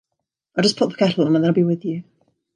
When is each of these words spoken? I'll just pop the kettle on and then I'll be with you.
I'll 0.55 0.63
just 0.63 0.77
pop 0.77 0.89
the 0.89 0.95
kettle 0.95 1.27
on 1.27 1.35
and 1.35 1.43
then 1.43 1.49
I'll 1.49 1.53
be 1.53 1.63
with 1.63 1.85
you. 1.85 2.03